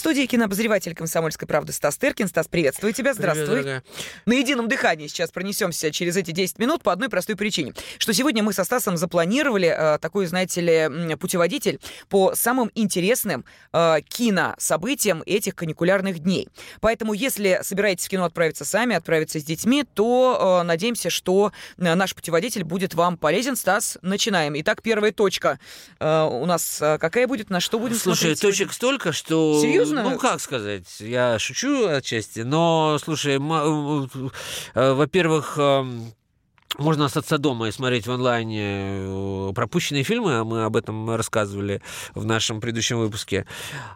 В 0.00 0.02
студии 0.02 0.24
кинообозреватель 0.24 0.94
«Комсомольской 0.94 1.46
правды» 1.46 1.74
Стас 1.74 1.98
Тыркин. 1.98 2.26
Стас, 2.26 2.48
приветствую 2.48 2.94
тебя, 2.94 3.12
здравствуй. 3.12 3.60
Привет, 3.60 3.84
На 4.24 4.32
едином 4.32 4.66
дыхании 4.66 5.08
сейчас 5.08 5.30
пронесемся 5.30 5.92
через 5.92 6.16
эти 6.16 6.30
10 6.30 6.58
минут 6.58 6.82
по 6.82 6.90
одной 6.90 7.10
простой 7.10 7.36
причине. 7.36 7.74
Что 7.98 8.14
сегодня 8.14 8.42
мы 8.42 8.54
со 8.54 8.64
Стасом 8.64 8.96
запланировали 8.96 9.68
э, 9.68 9.98
такой, 9.98 10.24
знаете 10.24 10.62
ли, 10.62 11.16
путеводитель 11.16 11.80
по 12.08 12.34
самым 12.34 12.70
интересным 12.74 13.44
э, 13.74 13.96
кинособытиям 14.08 15.22
этих 15.26 15.54
каникулярных 15.54 16.20
дней. 16.20 16.48
Поэтому, 16.80 17.12
если 17.12 17.60
собираетесь 17.62 18.06
в 18.06 18.08
кино 18.08 18.24
отправиться 18.24 18.64
сами, 18.64 18.96
отправиться 18.96 19.38
с 19.38 19.44
детьми, 19.44 19.84
то 19.84 20.60
э, 20.62 20.66
надеемся, 20.66 21.10
что 21.10 21.52
э, 21.76 21.94
наш 21.94 22.14
путеводитель 22.14 22.64
будет 22.64 22.94
вам 22.94 23.18
полезен. 23.18 23.54
Стас, 23.54 23.98
начинаем. 24.00 24.58
Итак, 24.62 24.80
первая 24.80 25.12
точка 25.12 25.60
э, 25.98 26.22
у 26.22 26.46
нас 26.46 26.80
э, 26.80 26.96
какая 26.96 27.26
будет? 27.26 27.50
На 27.50 27.60
что 27.60 27.78
будем 27.78 27.96
Слушай, 27.96 28.18
смотреть 28.20 28.40
точек 28.40 28.72
столько, 28.72 29.12
что... 29.12 29.60
Серьезно? 29.60 29.89
Ну, 29.94 30.18
как 30.18 30.40
сказать, 30.40 31.00
я 31.00 31.38
шучу 31.38 31.86
отчасти, 31.86 32.40
но, 32.40 32.98
слушай, 33.02 33.36
м- 33.36 34.10
э, 34.74 34.92
во-первых, 34.92 35.54
эм, 35.58 36.12
можно 36.80 37.04
остаться 37.04 37.38
дома 37.38 37.68
и 37.68 37.72
смотреть 37.72 38.06
в 38.06 38.10
онлайне 38.10 38.62
э, 38.62 39.52
пропущенные 39.54 40.02
фильмы, 40.02 40.38
а 40.38 40.44
мы 40.44 40.64
об 40.64 40.76
этом 40.76 41.14
рассказывали 41.14 41.82
в 42.14 42.24
нашем 42.24 42.60
предыдущем 42.60 42.98
выпуске. 42.98 43.46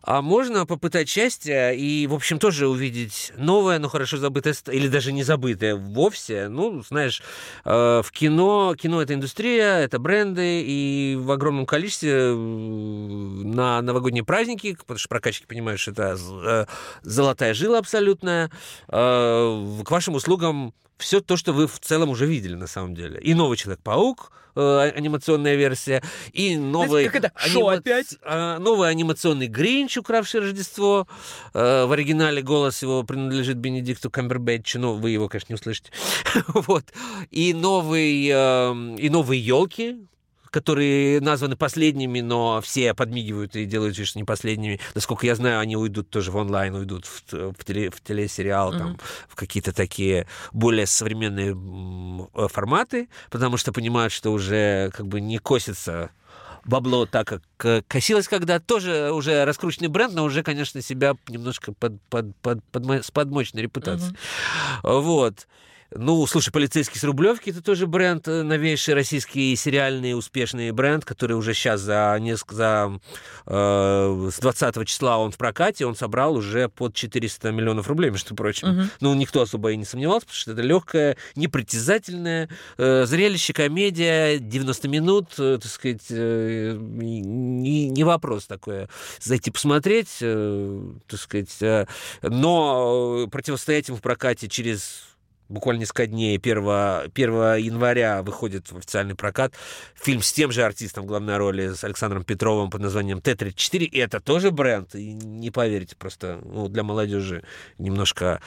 А 0.02 0.23
можно 0.23 0.66
попытать 0.66 1.09
счастье 1.09 1.77
и, 1.77 2.07
в 2.07 2.15
общем, 2.15 2.38
тоже 2.38 2.69
увидеть 2.69 3.33
новое, 3.37 3.79
но 3.79 3.88
хорошо 3.88 4.19
забытое, 4.19 4.55
или 4.70 4.88
даже 4.88 5.12
не 5.12 5.23
забытое 5.23 5.77
вовсе. 5.77 6.48
Ну, 6.48 6.83
знаешь, 6.83 7.23
э, 7.65 8.02
в 8.05 8.12
кино, 8.12 8.74
кино— 8.77 9.02
это 9.02 9.15
индустрия, 9.15 9.79
это 9.79 9.98
бренды, 9.98 10.62
и 10.62 11.16
в 11.19 11.30
огромном 11.30 11.66
количестве 11.66 12.12
э, 12.12 12.35
на 12.35 13.80
новогодние 13.80 14.24
праздники, 14.24 14.77
потому 14.79 14.99
что 14.99 15.09
прокачки 15.09 15.46
понимают, 15.46 15.80
что 15.80 15.93
это 15.93 16.68
золотая 17.02 17.55
жила 17.55 17.79
абсолютная, 17.79 18.51
к 18.88 19.90
вашим 19.90 20.15
услугам 20.15 20.74
все 20.98 21.20
то, 21.20 21.37
что 21.37 21.52
вы 21.52 21.66
в 21.66 21.78
целом 21.80 22.10
уже 22.10 22.26
видели 22.26 22.54
на 22.54 22.66
самом 22.66 22.95
деле. 22.95 23.20
И 23.20 23.34
новый 23.34 23.56
Человек-паук, 23.56 24.32
э, 24.54 24.92
анимационная 24.95 25.56
версия, 25.56 26.02
и 26.32 26.56
новый... 26.56 27.06
Как 27.06 27.16
это? 27.16 27.32
Шо 27.37 27.68
опять? 27.68 28.16
Э, 28.23 28.59
новый 28.59 28.88
анимационный 28.88 29.48
Гринч, 29.48 29.96
укравший 29.98 30.40
Рождество. 30.40 31.06
Э, 31.52 31.87
в 31.87 31.92
оригинале 31.92 32.42
голос 32.42 32.82
его 32.82 33.02
принадлежит 33.02 33.56
Бенедикту 33.56 34.10
Камбербэтчу, 34.10 34.78
но 34.78 34.95
вы 34.95 35.10
его, 35.10 35.28
конечно, 35.28 35.52
не 35.52 35.56
услышите. 35.56 35.90
вот. 36.48 36.84
И 37.30 37.52
новый, 37.54 38.28
э, 38.32 38.96
и 38.98 39.10
новые 39.10 39.45
елки, 39.45 40.06
которые 40.55 41.21
названы 41.21 41.57
последними, 41.57 42.21
но 42.21 42.60
все 42.60 42.95
подмигивают 42.95 43.57
и 43.57 43.65
делают 43.65 43.99
вид, 43.99 44.07
что 44.07 44.21
не 44.21 44.24
последними. 44.24 44.79
Насколько 44.95 45.27
я 45.27 45.35
знаю, 45.35 45.59
они 45.59 45.77
уйдут 45.77 46.11
тоже 46.11 46.30
в 46.30 46.37
онлайн, 46.37 46.77
уйдут 46.77 47.07
в, 47.07 47.52
в, 47.59 47.65
теле, 47.65 47.91
в 47.91 48.01
телесериал, 48.01 48.73
mm-hmm. 48.73 48.79
там, 48.79 48.99
в 49.29 49.35
какие-то 49.35 49.73
такие 49.73 50.29
более 50.52 50.87
современные 50.87 51.57
э, 52.35 52.46
форматы, 52.46 53.09
потому 53.30 53.57
что 53.57 53.73
понимают, 53.73 54.13
что 54.13 54.30
уже 54.30 54.93
как 54.95 55.09
бы 55.09 55.21
не 55.21 55.38
косится 55.38 56.13
бабло 56.65 57.05
так, 57.05 57.27
как 57.27 57.43
э, 57.65 57.83
косилось 57.89 58.29
когда 58.29 58.61
тоже 58.61 59.11
уже 59.11 59.45
раскрученный 59.45 59.89
бренд, 59.89 60.15
но 60.15 60.23
уже, 60.23 60.45
конечно, 60.45 60.80
себя 60.83 61.16
немножко 61.27 61.73
под, 61.73 62.01
под, 62.02 62.37
под, 62.37 62.63
под, 62.66 63.05
с 63.05 63.11
подмочной 63.11 63.63
репутацией. 63.63 64.16
Uh-huh. 64.84 65.00
Вот. 65.00 65.49
Ну, 65.97 66.26
слушай, 66.26 66.50
полицейский 66.50 66.98
с 66.98 67.04
Рублевки 67.04 67.50
это 67.50 67.62
тоже 67.62 67.87
бренд, 67.87 68.26
э, 68.26 68.42
новейший 68.42 68.94
российский 68.94 69.54
сериальный 69.54 70.19
успешный 70.19 70.72
бренд, 70.72 71.04
который 71.04 71.34
уже 71.34 71.54
сейчас 71.54 71.82
за 71.82 72.16
несколько 72.20 72.54
за 72.54 73.00
э, 73.47 74.31
с 74.32 74.38
20 74.41 74.88
числа 74.88 75.19
он 75.19 75.31
в 75.31 75.37
прокате, 75.37 75.87
он 75.87 75.94
собрал 75.94 76.34
уже 76.34 76.69
под 76.69 76.94
400 76.94 77.53
миллионов 77.53 77.87
рублей, 77.87 78.10
между 78.10 78.34
прочим. 78.34 78.69
Угу. 78.69 78.82
Ну, 79.00 79.15
никто 79.15 79.43
особо 79.43 79.71
и 79.71 79.77
не 79.77 79.84
сомневался, 79.84 80.27
потому 80.27 80.37
что 80.37 80.53
это 80.53 80.62
легкое, 80.62 81.16
непритязательное 81.37 82.49
э, 82.77 83.04
зрелище, 83.06 83.53
комедия, 83.53 84.38
90 84.38 84.88
минут, 84.88 85.28
э, 85.38 85.59
так 85.62 85.71
сказать, 85.71 86.06
э, 86.10 86.77
не, 86.77 87.88
не 87.88 88.04
вопрос 88.04 88.47
такое 88.47 88.88
зайти 89.21 89.53
посмотреть, 89.53 90.19
э, 90.21 90.81
так 91.06 91.21
сказать, 91.21 91.56
э, 91.60 91.87
но 92.22 93.28
противостоять 93.31 93.88
ему 93.88 93.99
в 93.99 94.03
прокате 94.03 94.49
через 94.49 95.14
буквально 95.49 95.81
несколько 95.81 96.06
дней, 96.06 96.38
1, 96.38 96.59
1 97.15 97.32
января 97.56 98.22
выходит 98.22 98.71
в 98.71 98.78
официальный 98.78 99.15
прокат 99.15 99.55
фильм 99.94 100.22
с 100.22 100.32
тем 100.32 100.53
же 100.53 100.62
артистом 100.62 101.05
в 101.05 101.06
главной 101.06 101.37
роли, 101.37 101.72
с 101.72 101.84
Александром 101.84 102.25
Петровым 102.25 102.71
под 102.71 102.81
названием 102.81 103.21
Т-34, 103.21 103.84
и 103.84 103.99
это 103.99 104.21
тоже 104.21 104.50
бренд, 104.50 104.94
и 104.94 105.12
не 105.12 105.50
поверите, 105.50 105.97
просто 105.97 106.41
ну, 106.44 106.69
для 106.69 106.83
молодежи 106.83 107.44
немножко 107.78 108.41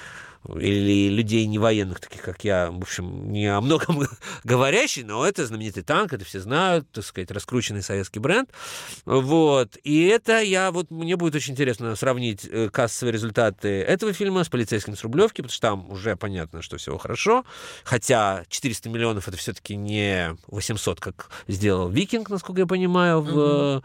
или 0.55 1.09
людей 1.09 1.45
не 1.45 1.59
военных, 1.59 1.99
таких 1.99 2.21
как 2.21 2.43
я, 2.43 2.71
в 2.71 2.81
общем, 2.81 3.31
не 3.31 3.47
о 3.47 3.59
многом 3.61 4.03
говорящий, 4.43 5.03
но 5.03 5.25
это 5.25 5.45
знаменитый 5.45 5.83
танк, 5.83 6.13
это 6.13 6.25
все 6.25 6.39
знают, 6.39 6.89
так 6.91 7.03
сказать, 7.03 7.31
раскрученный 7.31 7.81
советский 7.81 8.19
бренд. 8.19 8.49
Вот. 9.05 9.77
И 9.83 10.05
это 10.05 10.41
я, 10.41 10.71
вот 10.71 10.89
мне 10.91 11.15
будет 11.15 11.35
очень 11.35 11.53
интересно 11.53 11.95
сравнить 11.95 12.47
э, 12.49 12.69
кассовые 12.69 13.13
результаты 13.13 13.67
этого 13.67 14.13
фильма 14.13 14.43
с 14.43 14.49
«Полицейским 14.49 14.95
с 14.95 15.03
Рублевки», 15.03 15.41
потому 15.41 15.51
что 15.51 15.61
там 15.61 15.91
уже 15.91 16.15
понятно, 16.15 16.61
что 16.61 16.77
все 16.77 16.97
хорошо, 16.97 17.45
хотя 17.83 18.43
400 18.47 18.89
миллионов 18.89 19.27
это 19.27 19.37
все-таки 19.37 19.75
не 19.75 20.35
800, 20.47 20.99
как 20.99 21.29
сделал 21.47 21.89
«Викинг», 21.89 22.29
насколько 22.29 22.61
я 22.61 22.67
понимаю, 22.67 23.21
в, 23.21 23.83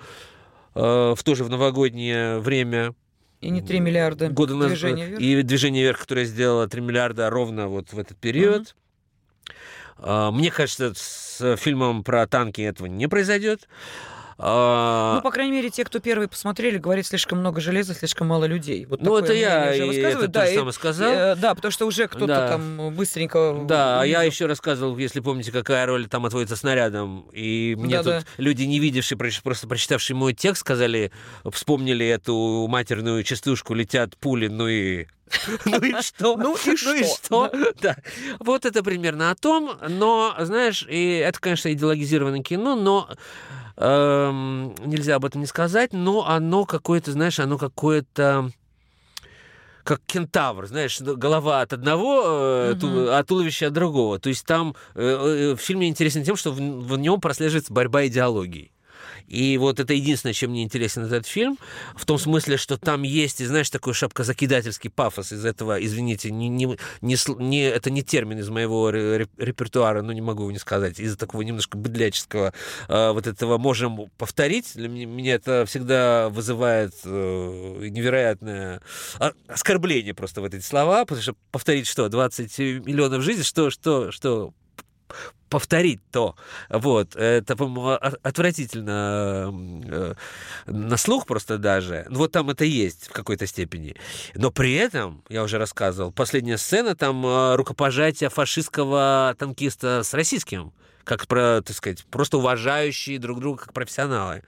угу. 0.74 1.14
в 1.16 1.18
тоже 1.24 1.44
в 1.44 1.50
новогоднее 1.50 2.38
время. 2.38 2.94
И 3.42 3.50
не 3.50 3.60
3 3.60 3.80
миллиарда 3.80 4.28
года 4.28 4.54
назад. 4.54 4.70
Движение 4.70 5.06
вверх. 5.06 5.20
И 5.20 5.42
движение 5.42 5.82
вверх, 5.82 5.98
которое 6.00 6.25
сделало 6.25 6.69
3 6.69 6.80
миллиарда 6.80 7.28
ровно 7.28 7.69
вот 7.69 7.92
в 7.92 7.98
этот 7.98 8.16
период. 8.16 8.75
Uh-huh. 9.98 10.30
Мне 10.30 10.50
кажется, 10.50 10.92
с 10.94 11.56
фильмом 11.56 12.04
про 12.04 12.26
танки 12.26 12.60
этого 12.60 12.86
не 12.86 13.08
произойдет. 13.08 13.69
А... 14.38 15.16
Ну, 15.16 15.22
по 15.22 15.31
крайней 15.31 15.53
мере, 15.53 15.70
те, 15.70 15.84
кто 15.84 15.98
первые 15.98 16.28
посмотрели, 16.28 16.78
говорят, 16.78 17.06
слишком 17.06 17.38
много 17.38 17.60
железа, 17.60 17.94
слишком 17.94 18.26
мало 18.26 18.44
людей. 18.44 18.87
Вот 18.87 19.00
ну, 19.03 19.16
это 19.16 19.32
я 19.32 19.75
и 19.75 19.98
это 19.98 20.28
да, 20.28 20.47
то 20.47 20.54
самое 20.54 20.72
сказал. 20.72 21.12
Э, 21.12 21.37
да, 21.37 21.54
потому 21.54 21.72
что 21.72 21.87
уже 21.87 22.09
кто-то 22.09 22.26
да. 22.26 22.48
там 22.48 22.94
быстренько... 22.94 23.65
Да, 23.66 24.00
а 24.00 24.04
я 24.04 24.22
еще 24.22 24.47
рассказывал, 24.47 24.97
если 24.97 25.20
помните, 25.20 25.53
какая 25.53 25.87
роль 25.87 26.09
там 26.09 26.26
отводится 26.26 26.56
снарядом. 26.56 27.26
И 27.32 27.76
мне 27.78 27.97
да, 27.97 28.03
тут 28.03 28.12
да. 28.12 28.22
люди, 28.38 28.65
не 28.65 28.78
видевшие, 28.78 29.19
просто 29.19 29.66
прочитавшие 29.66 30.16
мой 30.16 30.34
текст, 30.34 30.60
сказали, 30.60 31.12
вспомнили 31.50 32.06
эту 32.06 32.66
матерную 32.69 33.22
частушку 33.22 33.75
«Летят 33.75 34.16
пули», 34.16 34.49
ну 34.49 34.69
и 34.69 35.06
ну 35.64 35.78
и 35.78 36.03
что? 36.03 36.37
Ну 36.37 36.56
и 36.56 36.76
что? 36.76 36.91
Ну 36.91 36.94
и 36.94 37.04
что? 37.04 37.53
Да. 37.81 37.97
Вот 38.38 38.64
это 38.64 38.82
примерно 38.82 39.31
о 39.31 39.34
том. 39.34 39.78
Но, 39.88 40.34
знаешь, 40.38 40.87
и 40.88 41.16
это, 41.16 41.41
конечно, 41.41 41.72
идеологизированное 41.72 42.43
кино, 42.43 42.76
но 42.76 43.09
эм, 43.76 44.74
нельзя 44.84 45.16
об 45.16 45.24
этом 45.24 45.40
не 45.40 45.46
сказать, 45.46 45.92
но 45.92 46.28
оно 46.28 46.64
какое-то, 46.64 47.12
знаешь, 47.12 47.38
оно 47.38 47.58
какое-то 47.58 48.50
как 49.84 50.00
кентавр, 50.06 50.66
знаешь, 50.66 51.00
голова 51.00 51.60
от 51.60 51.72
одного, 51.72 52.22
uh-huh. 52.22 53.18
а 53.18 53.24
туловище 53.24 53.66
от 53.66 53.72
другого. 53.72 54.18
То 54.18 54.28
есть 54.28 54.46
там 54.46 54.76
э, 54.94 55.02
э, 55.02 55.54
в 55.56 55.60
фильме 55.60 55.88
интересен 55.88 56.22
тем, 56.22 56.36
что 56.36 56.52
в, 56.52 56.56
в 56.56 56.96
нем 56.98 57.20
прослеживается 57.20 57.72
борьба 57.72 58.06
идеологий. 58.06 58.70
И 59.28 59.56
вот 59.58 59.80
это 59.80 59.94
единственное, 59.94 60.32
чем 60.32 60.50
мне 60.50 60.62
интересен 60.62 61.04
этот 61.04 61.26
фильм, 61.26 61.58
в 61.94 62.04
том 62.04 62.18
смысле, 62.18 62.56
что 62.56 62.76
там 62.76 63.02
есть, 63.02 63.40
и 63.40 63.46
знаешь, 63.46 63.70
такой 63.70 63.94
шапкозакидательский 63.94 64.90
пафос 64.90 65.32
из 65.32 65.44
этого, 65.44 65.82
извините, 65.82 66.30
не, 66.30 66.48
не, 66.48 66.76
не, 67.00 67.16
не, 67.38 67.62
это 67.62 67.90
не 67.90 68.02
термин 68.02 68.38
из 68.38 68.48
моего 68.48 68.90
репертуара, 68.90 70.02
но 70.02 70.12
не 70.12 70.20
могу 70.20 70.42
его 70.42 70.52
не 70.52 70.58
сказать, 70.58 71.00
из-за 71.00 71.16
такого 71.16 71.42
немножко 71.42 71.76
быдляческого 71.76 72.52
э, 72.88 73.12
вот 73.12 73.26
этого 73.26 73.58
можем 73.58 74.10
повторить. 74.18 74.72
Для 74.74 74.88
меня, 74.88 75.06
меня 75.06 75.34
это 75.34 75.64
всегда 75.66 76.28
вызывает 76.28 76.94
э, 77.04 77.88
невероятное 77.88 78.80
оскорбление 79.46 80.14
просто 80.14 80.40
в 80.40 80.44
эти 80.44 80.60
слова, 80.60 81.04
потому 81.04 81.22
что 81.22 81.34
повторить 81.50 81.86
что, 81.86 82.08
20 82.08 82.58
миллионов 82.58 83.22
жизней, 83.22 83.44
что, 83.44 83.70
что, 83.70 84.10
что 84.10 84.52
повторить 85.53 86.00
то. 86.11 86.35
Вот. 86.70 87.14
Это, 87.14 87.56
по-моему, 87.56 87.91
отвратительно 88.23 89.53
э, 89.85 90.14
на 90.67 90.97
слух 90.97 91.26
просто 91.26 91.59
даже. 91.59 92.06
Ну, 92.09 92.20
вот 92.20 92.32
там 92.32 92.49
это 92.49 92.64
есть 92.64 93.09
в 93.09 93.12
какой-то 93.12 93.47
степени. 93.47 93.94
Но 94.35 94.50
при 94.50 94.73
этом, 94.73 95.23
я 95.29 95.43
уже 95.43 95.59
рассказывал, 95.59 96.11
последняя 96.11 96.56
сцена, 96.56 96.97
там 96.97 97.26
э, 97.26 97.56
рукопожатие 97.56 98.31
фашистского 98.31 99.37
танкиста 99.38 100.03
с 100.03 100.14
российским 100.14 100.73
как, 101.04 101.26
про, 101.26 101.62
так 101.62 101.76
сказать, 101.76 102.04
просто 102.06 102.38
уважающие 102.38 103.19
друг 103.19 103.40
друга 103.40 103.62
как 103.62 103.72
профессионалы. 103.72 104.43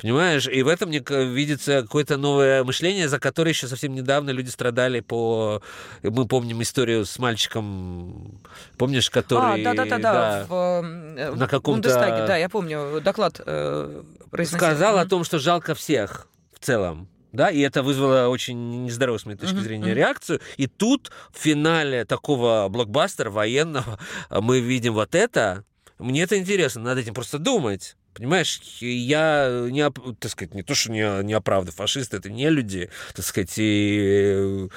Понимаешь? 0.00 0.46
И 0.48 0.62
в 0.62 0.68
этом 0.68 0.88
мне 0.88 1.02
видится 1.08 1.82
какое-то 1.82 2.16
новое 2.16 2.64
мышление, 2.64 3.08
за 3.08 3.18
которое 3.18 3.50
еще 3.50 3.68
совсем 3.68 3.94
недавно 3.94 4.30
люди 4.30 4.48
страдали 4.48 5.00
по... 5.00 5.62
Мы 6.02 6.26
помним 6.26 6.62
историю 6.62 7.04
с 7.04 7.18
мальчиком, 7.18 8.40
помнишь, 8.76 9.10
который... 9.10 9.60
А, 9.60 9.74
да-да-да, 9.74 9.98
да, 9.98 10.46
э, 10.48 11.34
на 11.34 11.46
каком-то... 11.46 11.88
да, 11.94 12.36
я 12.36 12.48
помню, 12.48 13.00
доклад 13.02 13.40
э, 13.44 14.02
произносил. 14.30 14.58
Сказал 14.58 14.98
о 14.98 15.06
том, 15.06 15.24
что 15.24 15.38
жалко 15.38 15.74
всех 15.74 16.28
в 16.52 16.64
целом 16.64 17.08
да, 17.32 17.50
и 17.50 17.60
это 17.60 17.82
вызвало 17.82 18.28
очень 18.28 18.84
нездоровую, 18.84 19.18
с 19.18 19.26
моей 19.26 19.38
точки 19.38 19.56
зрения, 19.56 19.92
реакцию. 19.94 20.40
И 20.56 20.66
тут 20.66 21.10
в 21.32 21.38
финале 21.38 22.04
такого 22.04 22.68
блокбастера 22.70 23.30
военного 23.30 23.98
мы 24.30 24.60
видим 24.60 24.94
вот 24.94 25.14
это. 25.14 25.64
Мне 25.98 26.22
это 26.22 26.38
интересно, 26.38 26.82
надо 26.82 27.00
этим 27.00 27.14
просто 27.14 27.38
думать. 27.38 27.96
Понимаешь, 28.14 28.60
я 28.80 29.68
не, 29.70 29.88
так 30.18 30.30
сказать, 30.30 30.54
не 30.54 30.62
то, 30.62 30.74
что 30.74 30.90
не, 30.90 31.24
не 31.24 31.34
оправдываю, 31.34 31.76
фашисты 31.76 32.16
это 32.16 32.30
не 32.30 32.50
люди, 32.50 32.90
так 33.14 33.24
сказать, 33.24 33.52
и, 33.58 34.68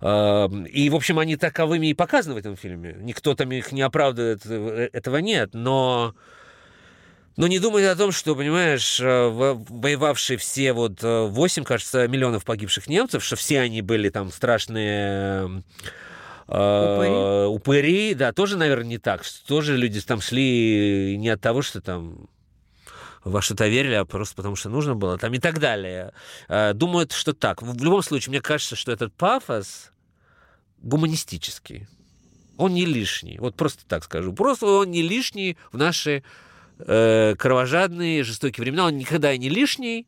э, 0.00 0.48
и, 0.70 0.90
в 0.90 0.94
общем, 0.94 1.18
они 1.18 1.36
таковыми 1.36 1.88
и 1.88 1.94
показаны 1.94 2.34
в 2.34 2.38
этом 2.38 2.56
фильме. 2.56 2.96
Никто 3.00 3.34
там 3.34 3.52
их 3.52 3.72
не 3.72 3.82
оправдывает, 3.82 4.42
э, 4.44 4.90
этого 4.92 5.18
нет, 5.18 5.50
но 5.54 6.14
но 7.36 7.46
не 7.46 7.58
думай 7.58 7.88
о 7.88 7.96
том, 7.96 8.12
что, 8.12 8.34
понимаешь, 8.34 9.00
э, 9.00 9.28
воевавшие 9.30 10.36
все 10.36 10.74
вот 10.74 11.02
8, 11.02 11.62
э, 11.62 11.66
кажется, 11.66 12.06
миллионов 12.06 12.44
погибших 12.44 12.86
немцев, 12.86 13.24
что 13.24 13.36
все 13.36 13.60
они 13.60 13.80
были 13.80 14.10
там 14.10 14.30
страшные 14.30 15.62
упыри, 16.50 17.46
упыри 17.46 18.14
да, 18.14 18.32
тоже, 18.32 18.56
наверное, 18.56 18.86
не 18.86 18.98
так. 18.98 19.22
Тоже 19.46 19.76
люди 19.76 20.00
там 20.00 20.20
шли 20.20 21.16
не 21.18 21.28
от 21.28 21.40
того, 21.40 21.62
что 21.62 21.80
там 21.80 22.28
во 23.24 23.42
что-то 23.42 23.68
верили, 23.68 23.94
а 23.94 24.04
просто 24.04 24.34
потому 24.34 24.56
что 24.56 24.68
нужно 24.68 24.94
было, 24.94 25.18
там 25.18 25.32
и 25.34 25.38
так 25.38 25.58
далее. 25.58 26.12
Думают, 26.74 27.12
что 27.12 27.32
так. 27.34 27.62
В 27.62 27.82
любом 27.82 28.02
случае, 28.02 28.30
мне 28.30 28.40
кажется, 28.40 28.76
что 28.76 28.92
этот 28.92 29.12
пафос 29.14 29.92
гуманистический. 30.78 31.86
Он 32.56 32.74
не 32.74 32.84
лишний. 32.84 33.38
Вот 33.38 33.54
просто 33.54 33.86
так 33.86 34.04
скажу. 34.04 34.32
Просто 34.32 34.66
он 34.66 34.90
не 34.90 35.02
лишний 35.02 35.56
в 35.72 35.78
нашей 35.78 36.24
э, 36.78 37.34
кровожадные, 37.38 38.24
жестокие 38.24 38.64
времена. 38.64 38.86
Он 38.86 38.96
никогда 38.96 39.36
не 39.36 39.48
лишний. 39.48 40.06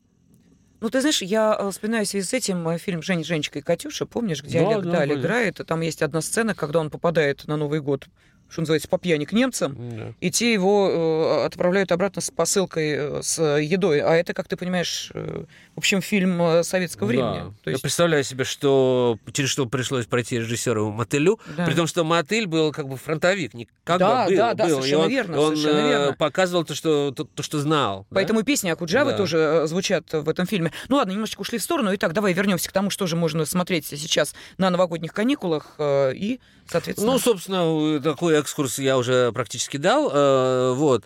Ну, 0.83 0.91
ты 0.91 1.01
знаешь, 1.01 1.23
я 1.23 1.57
э, 1.57 1.71
вспоминаю 1.71 2.05
в 2.05 2.09
связи 2.09 2.27
с 2.27 2.33
этим 2.33 2.69
э, 2.69 2.77
фильм 2.77 3.03
«Жень, 3.03 3.23
Женечка 3.23 3.61
и 3.61 3.63
Катюша», 3.63 4.05
помнишь, 4.05 4.43
где 4.43 4.59
да, 4.59 4.69
Олег 4.71 4.83
да, 4.83 4.91
Даль 4.91 5.13
играет, 5.13 5.61
там 5.65 5.81
есть 5.81 6.03
одна 6.03 6.21
сцена, 6.21 6.57
когда 6.57 6.81
он 6.81 6.91
попадает 6.91 7.47
на 7.47 7.57
Новый 7.57 7.81
год 7.81 8.09
что 8.53 8.61
называется, 8.61 8.89
по 8.89 8.99
пьяни 8.99 9.25
к 9.25 9.33
немцам, 9.33 9.77
да. 9.97 10.13
и 10.21 10.31
те 10.31 10.53
его 10.53 11.41
э, 11.43 11.47
отправляют 11.47 11.91
обратно 11.91 12.21
с 12.21 12.31
посылкой 12.31 12.93
э, 12.93 13.23
с 13.23 13.43
едой. 13.59 14.01
А 14.01 14.15
это, 14.15 14.35
как 14.35 14.47
ты 14.47 14.57
понимаешь, 14.57 15.11
э, 15.15 15.45
в 15.75 15.79
общем, 15.79 16.03
фильм 16.03 16.63
советского 16.63 17.07
да. 17.07 17.09
времени. 17.09 17.55
То 17.65 17.71
есть... 17.71 17.81
Я 17.81 17.83
представляю 17.83 18.25
себе, 18.25 18.45
что 18.45 19.19
через 19.33 19.49
что 19.49 19.65
пришлось 19.65 20.05
пройти 20.05 20.39
режиссеру 20.39 20.91
Мотылю, 20.91 21.41
да. 21.57 21.65
при 21.65 21.75
том, 21.75 21.87
что 21.87 22.05
Мотыль 22.05 22.47
был 22.47 22.73
как 22.73 22.89
бы 22.89 22.99
фронтовик, 22.99 23.55
не 23.55 23.69
как 23.85 23.99
да, 23.99 24.25
бы 24.25 24.31
был, 24.31 24.37
да, 24.37 24.55
да, 24.55 24.65
был. 24.67 24.77
совершенно 24.77 25.05
он, 25.05 25.11
верно, 25.11 25.41
он 25.41 25.57
совершенно 25.57 25.89
верно. 25.89 26.13
показывал 26.13 26.65
то, 26.65 26.75
что, 26.75 27.11
то, 27.11 27.25
то, 27.25 27.43
что 27.43 27.59
знал. 27.59 28.07
Поэтому 28.11 28.41
да? 28.41 28.45
песни 28.45 28.69
Акуджавы 28.69 29.13
да. 29.13 29.17
тоже 29.17 29.63
звучат 29.65 30.13
в 30.13 30.29
этом 30.29 30.47
фильме. 30.47 30.73
Ну 30.89 30.97
ладно, 30.97 31.13
немножечко 31.13 31.41
ушли 31.41 31.57
в 31.57 31.63
сторону. 31.63 31.95
Итак, 31.95 32.13
давай 32.13 32.35
вернемся 32.35 32.69
к 32.69 32.73
тому, 32.73 32.91
что 32.91 33.07
же 33.07 33.17
можно 33.17 33.47
смотреть 33.47 33.87
сейчас 33.87 34.35
на 34.59 34.69
новогодних 34.69 35.15
каникулах 35.15 35.77
и 35.81 36.39
соответственно. 36.67 37.13
Ну, 37.13 37.19
собственно, 37.19 38.01
такой 38.01 38.39
экскурс 38.39 38.79
я 38.79 38.99
уже 38.99 39.33
практически 39.33 39.77
дал. 39.77 40.11
Э, 40.13 40.73
вот. 40.75 41.05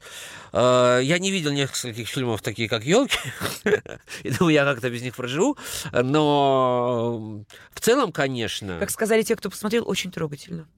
Э, 0.52 1.00
я 1.02 1.18
не 1.18 1.30
видел 1.30 1.52
нескольких 1.52 2.08
фильмов, 2.08 2.42
такие 2.42 2.68
как 2.68 2.84
елки. 2.84 3.18
И 4.22 4.30
думаю, 4.30 4.54
я 4.54 4.64
как-то 4.64 4.90
без 4.90 5.02
них 5.02 5.14
проживу. 5.16 5.56
Но 5.92 7.44
в 7.72 7.80
целом, 7.80 8.12
конечно. 8.12 8.78
Как 8.78 8.90
сказали 8.90 9.22
те, 9.22 9.36
кто 9.36 9.50
посмотрел, 9.50 9.88
очень 9.88 10.10
трогательно. 10.10 10.68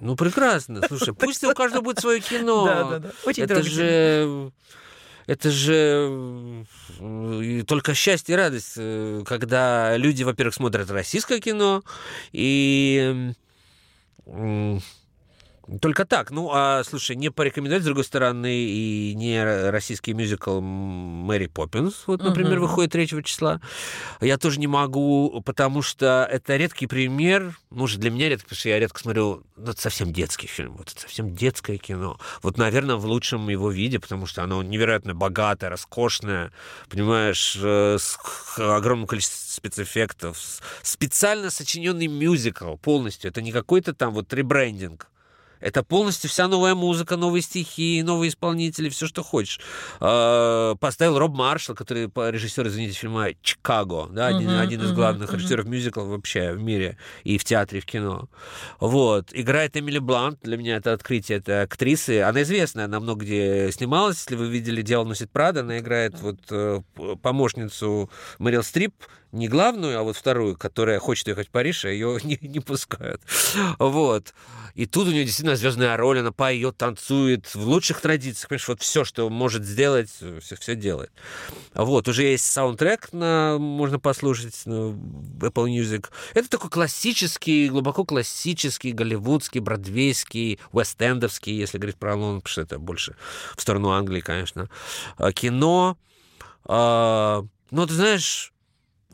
Ну, 0.00 0.16
прекрасно. 0.16 0.82
Слушай, 0.88 1.14
пусть 1.14 1.44
у 1.44 1.54
каждого 1.54 1.82
будет 1.82 2.00
свое 2.00 2.20
кино. 2.20 2.64
Да, 2.72 2.84
да, 2.84 2.98
да. 2.98 3.10
Очень 3.24 3.44
Это 3.44 3.62
же 3.62 4.52
это 5.26 5.50
же 5.50 6.66
только 7.66 7.94
счастье 7.94 8.34
и 8.34 8.36
радость, 8.36 8.74
э, 8.76 9.22
когда 9.24 9.96
люди, 9.96 10.24
во-первых, 10.24 10.54
смотрят 10.54 10.90
российское 10.90 11.40
кино, 11.40 11.82
и 12.32 13.32
Mm. 14.28 15.01
Только 15.80 16.04
так. 16.04 16.30
Ну, 16.30 16.50
а, 16.52 16.82
слушай, 16.84 17.16
не 17.16 17.30
порекомендовать, 17.30 17.82
с 17.82 17.86
другой 17.86 18.04
стороны, 18.04 18.52
и 18.52 19.14
не 19.14 19.70
российский 19.70 20.12
мюзикл 20.12 20.60
«Мэри 20.60 21.46
Поппинс», 21.46 22.04
вот, 22.06 22.22
например, 22.22 22.58
uh-huh. 22.58 22.62
выходит 22.62 22.92
3 22.92 23.24
числа. 23.24 23.60
Я 24.20 24.38
тоже 24.38 24.58
не 24.58 24.66
могу, 24.66 25.42
потому 25.44 25.82
что 25.82 26.28
это 26.30 26.56
редкий 26.56 26.86
пример, 26.86 27.56
ну, 27.70 27.86
же 27.86 27.98
для 27.98 28.10
меня 28.10 28.28
редкий, 28.28 28.44
потому 28.44 28.58
что 28.58 28.68
я 28.68 28.78
редко 28.78 29.00
смотрю, 29.00 29.42
ну, 29.56 29.70
это 29.70 29.80
совсем 29.80 30.12
детский 30.12 30.46
фильм, 30.46 30.72
вот 30.76 30.90
это 30.90 31.00
совсем 31.00 31.34
детское 31.34 31.78
кино. 31.78 32.18
Вот, 32.42 32.58
наверное, 32.58 32.96
в 32.96 33.06
лучшем 33.06 33.48
его 33.48 33.70
виде, 33.70 33.98
потому 33.98 34.26
что 34.26 34.42
оно 34.42 34.62
невероятно 34.62 35.14
богатое, 35.14 35.70
роскошное, 35.70 36.52
понимаешь, 36.88 37.56
э, 37.60 37.98
с 37.98 38.18
огромным 38.58 39.06
количеством 39.06 39.38
спецэффектов, 39.52 40.38
специально 40.82 41.50
сочиненный 41.50 42.08
мюзикл 42.08 42.76
полностью. 42.76 43.30
Это 43.30 43.42
не 43.42 43.52
какой-то 43.52 43.94
там 43.94 44.12
вот 44.12 44.32
ребрендинг. 44.32 45.11
Это 45.62 45.82
полностью 45.84 46.28
вся 46.28 46.48
новая 46.48 46.74
музыка, 46.74 47.16
новые 47.16 47.42
стихи, 47.42 48.02
новые 48.02 48.30
исполнители, 48.30 48.88
все, 48.88 49.06
что 49.06 49.22
хочешь. 49.22 49.60
А, 50.00 50.74
поставил 50.76 51.18
Роб 51.18 51.34
Маршалл, 51.34 51.76
который 51.76 52.06
режиссер, 52.06 52.66
извините, 52.66 52.98
фильма 52.98 53.28
«Чикаго», 53.42 54.08
да, 54.10 54.26
один, 54.26 54.50
uh-huh, 54.50 54.60
один 54.60 54.82
из 54.82 54.92
главных 54.92 55.30
uh-huh, 55.30 55.36
режиссеров 55.36 55.66
мюзиклов 55.66 56.08
вообще 56.08 56.52
в 56.52 56.60
мире, 56.60 56.98
и 57.22 57.38
в 57.38 57.44
театре, 57.44 57.78
и 57.78 57.82
в 57.82 57.86
кино. 57.86 58.28
Вот. 58.80 59.28
Играет 59.32 59.76
Эмили 59.76 59.98
Блант, 59.98 60.40
для 60.42 60.56
меня 60.56 60.76
это 60.76 60.92
открытие, 60.92 61.38
это 61.38 61.62
актрисы. 61.62 62.22
Она 62.22 62.42
известная, 62.42 62.86
она 62.86 62.98
много 62.98 63.24
где 63.24 63.70
снималась. 63.70 64.18
Если 64.18 64.34
вы 64.34 64.48
видели 64.48 64.82
«Дело 64.82 65.04
носит 65.04 65.30
Прада», 65.30 65.60
она 65.60 65.78
играет 65.78 66.20
вот 66.20 66.40
э, 66.50 66.80
помощницу 67.22 68.10
Мэрил 68.38 68.64
Стрип, 68.64 68.94
не 69.32 69.48
главную, 69.48 69.98
а 69.98 70.02
вот 70.02 70.16
вторую, 70.16 70.56
которая 70.56 70.98
хочет 70.98 71.28
ехать 71.28 71.48
в 71.48 71.50
Париж, 71.50 71.84
а 71.84 71.88
ее 71.88 72.18
не, 72.24 72.38
не 72.40 72.60
пускают. 72.60 73.22
Вот. 73.78 74.34
И 74.74 74.86
тут 74.86 75.08
у 75.08 75.10
нее 75.10 75.24
действительно 75.24 75.56
звездная 75.56 75.96
роль, 75.96 76.20
она 76.20 76.32
поет, 76.32 76.78
танцует 76.78 77.54
в 77.54 77.66
лучших 77.66 78.00
традициях, 78.00 78.48
понимаешь, 78.48 78.68
вот 78.68 78.80
все, 78.80 79.04
что 79.04 79.28
может 79.28 79.64
сделать, 79.64 80.10
все, 80.10 80.56
все 80.56 80.74
делает. 80.74 81.12
Вот, 81.74 82.08
уже 82.08 82.22
есть 82.22 82.44
саундтрек, 82.50 83.12
на, 83.12 83.58
можно 83.58 83.98
послушать 83.98 84.62
на 84.64 84.92
Apple 85.40 85.66
Music. 85.66 86.08
Это 86.32 86.48
такой 86.48 86.70
классический, 86.70 87.68
глубоко 87.68 88.04
классический, 88.04 88.92
голливудский, 88.92 89.60
бродвейский, 89.60 90.58
вест-эндовский, 90.72 91.54
если 91.54 91.76
говорить 91.76 91.96
про 91.96 92.14
Лондон, 92.14 92.40
потому 92.40 92.52
что 92.52 92.62
это 92.62 92.78
больше 92.78 93.14
в 93.56 93.60
сторону 93.60 93.90
Англии, 93.90 94.20
конечно, 94.20 94.70
а, 95.18 95.32
кино. 95.32 95.98
А, 96.64 97.44
ну, 97.70 97.86
ты 97.86 97.94
знаешь, 97.94 98.51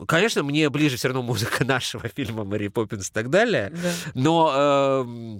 Конечно, 0.07 0.43
мне 0.43 0.69
ближе 0.69 0.97
все 0.97 1.09
равно 1.09 1.21
музыка 1.23 1.65
нашего 1.65 2.07
фильма 2.07 2.43
«Мэри 2.43 2.67
Поппинс» 2.67 3.09
и 3.09 3.13
так 3.13 3.29
далее, 3.29 3.71
да. 3.71 3.91
но 4.13 4.51
э, 4.55 5.39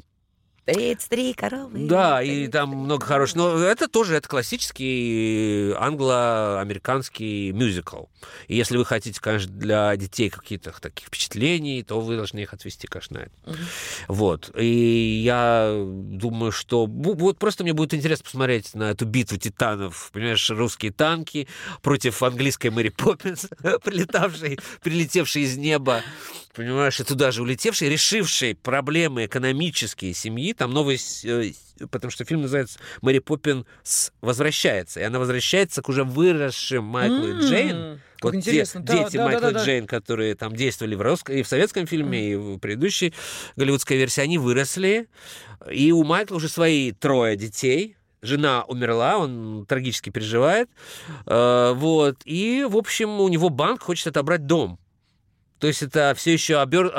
33 0.73 1.33
коровы. 1.33 1.87
Да, 1.87 2.21
и 2.21 2.47
там 2.47 2.69
много 2.69 3.05
хороших. 3.05 3.35
Но 3.35 3.57
это 3.57 3.87
тоже 3.87 4.15
это 4.15 4.27
классический 4.27 5.73
англо-американский 5.77 7.51
мюзикл. 7.51 8.05
И 8.47 8.55
если 8.55 8.77
вы 8.77 8.85
хотите, 8.85 9.19
конечно, 9.19 9.51
для 9.51 9.95
детей 9.95 10.29
каких-то 10.29 10.71
таких 10.79 11.07
впечатлений, 11.07 11.83
то 11.83 11.99
вы 11.99 12.15
должны 12.15 12.39
их 12.39 12.53
отвести, 12.53 12.87
конечно, 12.87 13.19
на 13.19 13.23
это. 13.23 13.31
Угу. 13.45 13.57
Вот. 14.07 14.51
И 14.57 15.21
я 15.23 15.73
думаю, 15.75 16.51
что 16.51 16.85
вот 16.85 17.37
просто 17.37 17.63
мне 17.63 17.73
будет 17.73 17.93
интересно 17.93 18.25
посмотреть 18.25 18.73
на 18.75 18.91
эту 18.91 19.05
битву 19.05 19.37
титанов. 19.37 20.09
Понимаешь, 20.13 20.49
русские 20.49 20.91
танки 20.91 21.47
против 21.81 22.21
английской 22.23 22.69
Мэри 22.69 22.89
Поппинс, 22.89 23.47
прилетавшей, 23.83 24.59
прилетевшей 24.81 25.43
из 25.43 25.57
неба 25.57 26.03
понимаешь, 26.59 26.99
и 26.99 27.03
туда 27.05 27.31
же 27.31 27.41
улетевший, 27.41 27.87
решивший 27.87 28.53
проблемы 28.53 29.25
экономические 29.25 30.13
семьи, 30.13 30.51
там 30.59 30.73
новый, 30.73 30.99
э, 31.23 31.51
потому 31.89 32.11
что 32.11 32.25
фильм 32.25 32.41
называется 32.41 32.79
«Мэри 33.01 33.19
Поппинс 33.19 34.11
возвращается», 34.19 34.99
и 34.99 35.03
она 35.03 35.17
возвращается 35.17 35.81
к 35.81 35.87
уже 35.87 36.03
выросшим 36.03 36.83
Майклу 36.83 37.29
mm-hmm. 37.29 37.39
и 37.39 37.41
Джейн, 37.41 38.01
как 38.17 38.23
вот 38.25 38.35
интересно. 38.35 38.81
Те, 38.81 38.87
да, 38.87 39.03
дети 39.03 39.17
да, 39.17 39.25
Майкла 39.25 39.41
да, 39.41 39.51
да, 39.51 39.63
Джейн, 39.63 39.87
которые 39.87 40.35
там 40.35 40.53
действовали 40.53 40.95
в, 40.95 41.01
русском, 41.01 41.33
и 41.33 41.43
в 41.43 41.47
советском 41.47 41.87
фильме, 41.87 42.19
mm. 42.19 42.31
и 42.31 42.35
в 42.35 42.57
предыдущей 42.59 43.13
голливудской 43.55 43.95
версии, 43.95 44.19
они 44.19 44.37
выросли. 44.37 45.07
И 45.71 45.93
у 45.93 46.03
Майкла 46.03 46.35
уже 46.35 46.49
свои 46.49 46.91
трое 46.91 47.37
детей. 47.37 47.95
Жена 48.21 48.65
умерла, 48.67 49.17
он 49.17 49.65
трагически 49.65 50.09
переживает. 50.09 50.69
Э, 51.25 51.71
вот. 51.73 52.17
И, 52.25 52.65
в 52.67 52.75
общем, 52.75 53.21
у 53.21 53.29
него 53.29 53.47
банк 53.47 53.83
хочет 53.83 54.07
отобрать 54.07 54.45
дом. 54.45 54.77
То 55.59 55.67
есть 55.67 55.83
это 55.83 56.13
все 56.17 56.33
еще 56.33 56.59
обер... 56.59 56.91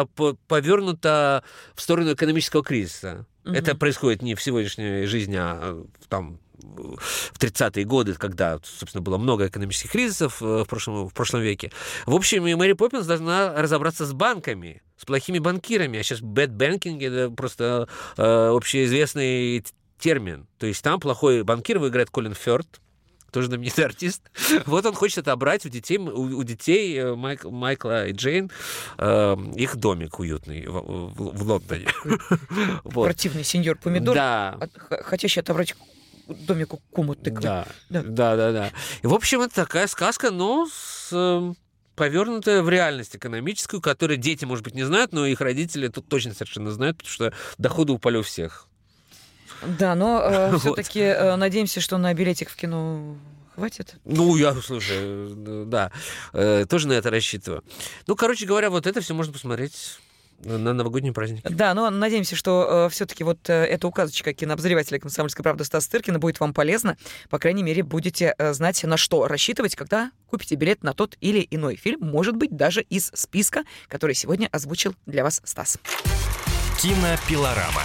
повернуто 0.49 1.45
в 1.75 1.83
сторону 1.83 2.15
экономического 2.15 2.65
кризиса. 2.65 3.27
Угу. 3.45 3.55
Это 3.55 3.75
происходит 3.75 4.23
не 4.23 4.35
в 4.35 4.43
сегодняшней 4.43 5.07
жизни, 5.07 5.37
а 5.39 5.85
там 6.09 6.39
в 6.63 7.39
30-е 7.39 7.85
годы, 7.85 8.15
когда, 8.15 8.59
собственно, 8.63 9.03
было 9.03 9.19
много 9.19 9.47
экономических 9.47 9.91
кризисов 9.91 10.41
в 10.41 10.65
прошлом, 10.67 11.09
в 11.09 11.15
прошлом 11.15 11.41
веке. 11.41 11.73
В 12.07 12.15
общем, 12.15 12.47
и 12.47 12.55
Мэри 12.55 12.75
Поппинс 12.75 13.07
должна 13.07 13.55
разобраться 13.55 14.05
с 14.05 14.13
банками, 14.13 14.83
с 14.97 15.05
плохими 15.05 15.39
банкирами. 15.39 15.99
А 15.99 16.03
сейчас 16.03 16.21
banking— 16.21 17.03
это 17.05 17.31
просто 17.31 17.89
э, 18.17 18.23
общеизвестный 18.23 19.65
термин. 19.99 20.47
То 20.59 20.67
есть 20.67 20.83
там 20.83 21.01
плохой 21.01 21.43
банкир, 21.43 21.77
его 21.77 21.89
играет 21.89 22.11
Колин 22.11 22.35
Фёрд, 22.35 22.81
тоже 23.31 23.49
знаменитый 23.49 23.85
артист. 23.87 24.23
Вот 24.67 24.87
он 24.87 24.95
хочет 24.95 25.19
отобрать 25.19 25.65
у 25.67 25.69
детей, 25.69 25.99
у, 25.99 26.39
у 26.39 26.43
детей 26.43 26.97
э, 26.99 27.15
Майк, 27.15 27.45
Майкла 27.45 28.07
и 28.07 28.13
Джейн 28.13 28.51
э, 28.99 29.37
их 29.57 29.77
домик 29.77 30.19
уютный 30.19 30.67
в, 30.67 30.73
в, 30.73 31.37
в 31.37 31.43
Лондоне. 31.43 31.89
вот. 32.85 33.05
Противный 33.05 33.45
сеньор 33.45 33.77
Помидор, 33.77 34.15
да. 34.15 34.59
хотящий 35.03 35.41
отобрать 35.41 35.75
домик 36.27 36.75
у 36.75 36.77
куму 36.93 37.15
тыквы. 37.15 37.43
Да. 37.43 37.67
да, 37.89 38.03
да, 38.03 38.37
да, 38.37 38.53
да. 38.53 38.71
И, 39.03 39.07
в 39.07 39.15
общем, 39.15 39.41
это 39.43 39.55
такая 39.55 39.87
сказка, 39.87 40.31
но 40.31 40.67
с 40.71 41.11
э, 41.13 41.53
повернутая 41.97 42.63
в 42.63 42.69
реальность 42.71 43.17
экономическую, 43.17 43.81
которую 43.81 44.17
дети, 44.17 44.45
может 44.45 44.65
быть, 44.65 44.75
не 44.75 44.85
знают, 44.85 45.13
но 45.13 45.27
их 45.27 45.41
родители 45.41 45.89
тут 45.89 46.09
точно 46.09 46.33
совершенно 46.33 46.71
знают, 46.71 46.99
потому 46.99 47.13
что 47.13 47.33
доходы 47.59 47.93
упали 47.93 48.17
у 48.17 48.23
всех. 48.23 48.70
Да, 49.79 49.95
но 49.95 50.23
э, 50.23 50.59
все-таки 50.61 51.01
э, 51.01 51.37
надеемся, 51.37 51.81
что 51.81 51.99
на 51.99 52.13
билетик 52.15 52.51
в 52.51 52.57
кино 52.57 53.17
хватит. 53.55 53.97
Ну, 54.05 54.37
я, 54.37 54.55
слушай, 54.55 55.35
да, 55.67 55.93
э, 56.33 56.67
тоже 56.69 56.89
на 56.89 56.93
это 56.95 57.11
рассчитываю. 57.11 57.63
Ну, 58.07 58.17
короче 58.17 58.47
говоря, 58.47 58.71
вот 58.71 58.87
это 58.87 59.01
все 59.01 59.15
можно 59.15 59.33
посмотреть 59.33 59.99
на 60.45 60.73
новогодний 60.73 61.13
праздник. 61.13 61.43
Да, 61.43 61.75
но 61.75 61.91
надеемся, 61.91 62.35
что 62.37 62.87
э, 62.87 62.89
все-таки 62.91 63.25
вот 63.25 63.49
э, 63.49 63.53
эта 63.53 63.87
указочка 63.87 64.33
кинообозревателя 64.33 64.99
«Комсомольской 64.99 65.43
правды» 65.43 65.65
Стас 65.65 65.87
Тыркина 65.89 66.19
будет 66.19 66.41
вам 66.41 66.55
полезна. 66.55 66.97
По 67.29 67.39
крайней 67.39 67.63
мере, 67.63 67.83
будете 67.83 68.35
э, 68.39 68.53
знать, 68.55 68.83
на 68.85 68.97
что 68.97 69.27
рассчитывать, 69.29 69.77
когда 69.77 70.11
купите 70.29 70.55
билет 70.55 70.83
на 70.83 70.95
тот 70.95 71.17
или 71.21 71.47
иной 71.51 71.77
фильм, 71.77 72.01
может 72.01 72.37
быть, 72.37 72.57
даже 72.57 72.83
из 72.83 73.11
списка, 73.15 73.65
который 73.89 74.15
сегодня 74.15 74.49
озвучил 74.51 74.95
для 75.07 75.25
вас 75.25 75.43
Стас. 75.45 75.79
Кинопилорама. 76.81 77.85